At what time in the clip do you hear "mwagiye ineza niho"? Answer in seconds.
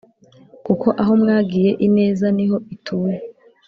1.21-2.57